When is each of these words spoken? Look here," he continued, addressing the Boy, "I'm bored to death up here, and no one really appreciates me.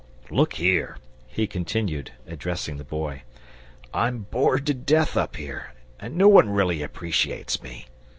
Look 0.31 0.53
here," 0.53 0.97
he 1.27 1.45
continued, 1.45 2.09
addressing 2.25 2.77
the 2.77 2.83
Boy, 2.83 3.21
"I'm 3.93 4.23
bored 4.31 4.65
to 4.65 4.73
death 4.73 5.15
up 5.15 5.35
here, 5.35 5.73
and 5.99 6.15
no 6.15 6.27
one 6.27 6.49
really 6.49 6.81
appreciates 6.81 7.61
me. 7.61 7.85